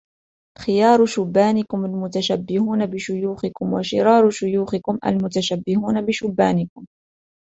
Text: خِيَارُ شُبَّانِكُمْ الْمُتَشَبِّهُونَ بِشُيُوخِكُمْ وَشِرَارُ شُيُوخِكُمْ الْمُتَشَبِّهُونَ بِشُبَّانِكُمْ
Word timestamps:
خِيَارُ 0.59 1.05
شُبَّانِكُمْ 1.05 1.85
الْمُتَشَبِّهُونَ 1.85 2.85
بِشُيُوخِكُمْ 2.85 3.73
وَشِرَارُ 3.73 4.29
شُيُوخِكُمْ 4.29 4.99
الْمُتَشَبِّهُونَ 5.05 6.01
بِشُبَّانِكُمْ 6.05 6.85